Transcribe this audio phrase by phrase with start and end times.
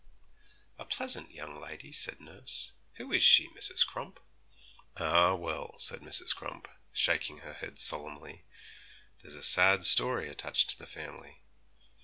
[0.79, 3.85] 'A pleasant young lady,' said nurse; 'who is she, Mrs.
[3.85, 4.19] Crump?'
[4.97, 6.35] 'Ah, well,' said Mrs.
[6.35, 8.43] Crump, shaking her head solemnly;
[9.21, 11.43] 'there's a sad story attached to the family.